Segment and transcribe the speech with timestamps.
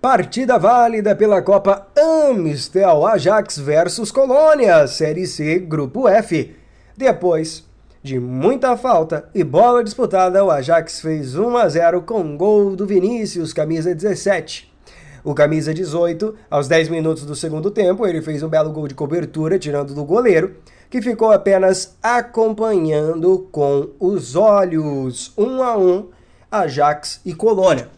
[0.00, 6.56] Partida válida pela Copa Amistel Ajax versus Colônia, Série C, Grupo F.
[6.96, 7.68] Depois
[8.02, 12.86] de muita falta e bola disputada, o Ajax fez 1 a 0 com gol do
[12.86, 14.72] Vinícius, camisa 17.
[15.22, 18.94] O camisa 18, aos 10 minutos do segundo tempo, ele fez um belo gol de
[18.94, 20.56] cobertura, tirando do goleiro,
[20.88, 25.34] que ficou apenas acompanhando com os olhos.
[25.36, 26.08] 1 a 1,
[26.50, 27.90] Ajax e Colônia.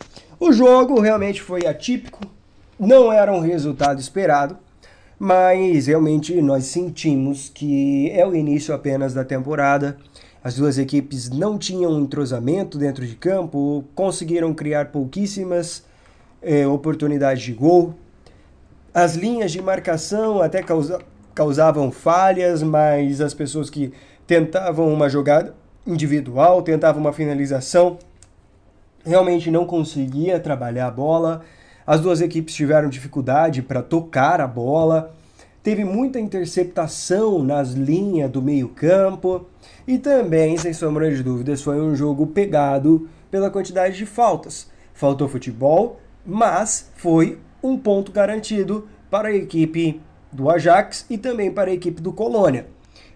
[0.45, 2.19] O jogo realmente foi atípico,
[2.77, 4.57] não era um resultado esperado,
[5.17, 9.97] mas realmente nós sentimos que é o início apenas da temporada.
[10.43, 15.85] As duas equipes não tinham entrosamento dentro de campo, conseguiram criar pouquíssimas
[16.43, 17.95] é, oportunidades de gol.
[18.93, 20.99] As linhas de marcação até causa,
[21.33, 23.93] causavam falhas, mas as pessoas que
[24.27, 25.55] tentavam uma jogada
[25.87, 27.97] individual, tentavam uma finalização,
[29.05, 31.43] realmente não conseguia trabalhar a bola.
[31.87, 35.15] As duas equipes tiveram dificuldade para tocar a bola.
[35.63, 39.47] Teve muita interceptação nas linhas do meio-campo.
[39.87, 44.71] E também, sem sombra de dúvidas, foi um jogo pegado pela quantidade de faltas.
[44.95, 50.01] Faltou futebol, mas foi um ponto garantido para a equipe
[50.33, 52.67] do Ajax e também para a equipe do Colônia.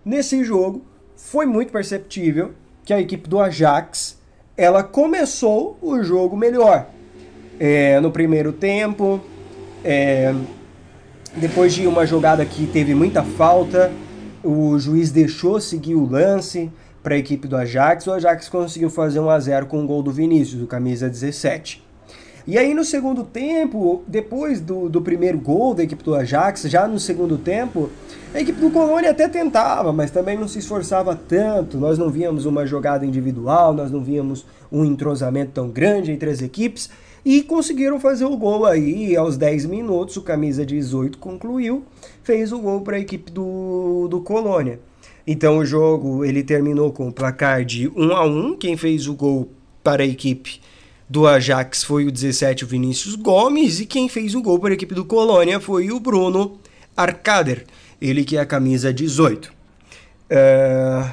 [0.05, 0.85] Nesse jogo,
[1.17, 2.53] foi muito perceptível
[2.85, 4.21] que a equipe do Ajax
[4.57, 6.87] ela começou o jogo melhor.
[7.59, 9.21] É, no primeiro tempo,
[9.85, 10.35] é,
[11.37, 13.93] depois de uma jogada que teve muita falta,
[14.43, 16.71] o juiz deixou seguir o lance
[17.03, 18.07] para a equipe do Ajax.
[18.07, 21.86] O Ajax conseguiu fazer 1 a 0 com o gol do Vinícius, do camisa 17.
[22.47, 26.87] E aí no segundo tempo, depois do, do primeiro gol da equipe do Ajax, já
[26.87, 27.91] no segundo tempo,
[28.33, 31.77] a equipe do Colônia até tentava, mas também não se esforçava tanto.
[31.77, 36.41] Nós não víamos uma jogada individual, nós não víamos um entrosamento tão grande entre as
[36.41, 36.89] equipes.
[37.25, 40.17] E conseguiram fazer o gol aí aos 10 minutos.
[40.17, 41.83] O camisa 18 concluiu,
[42.23, 44.79] fez o gol para a equipe do, do Colônia.
[45.27, 48.57] Então o jogo ele terminou com o placar de 1 a 1.
[48.57, 49.49] Quem fez o gol
[49.83, 50.61] para a equipe
[51.09, 54.75] do Ajax foi o 17, o Vinícius Gomes, e quem fez o gol para a
[54.75, 56.59] equipe do Colônia foi o Bruno
[56.97, 57.65] Arcader,
[58.01, 59.53] ele que é a camisa 18.
[60.29, 61.05] É...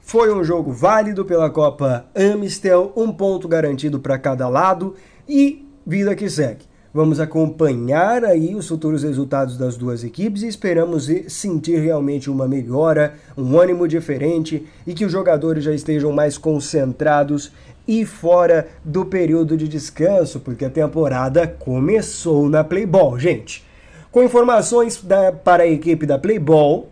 [0.00, 4.94] Foi um jogo válido pela Copa Amistel, um ponto garantido para cada lado
[5.28, 6.64] e vida que segue.
[6.92, 13.14] Vamos acompanhar aí os futuros resultados das duas equipes e esperamos sentir realmente uma melhora,
[13.36, 17.52] um ânimo diferente e que os jogadores já estejam mais concentrados
[17.88, 23.64] e fora do período de descanso, porque a temporada começou na Playball, gente.
[24.12, 26.90] Com informações da, para a equipe da Playball,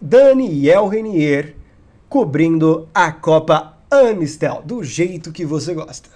[0.00, 1.54] Daniel Renier
[2.08, 6.08] cobrindo a Copa Amistel, do jeito que você gosta.